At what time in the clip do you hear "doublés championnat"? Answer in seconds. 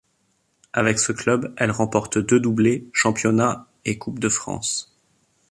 2.39-3.67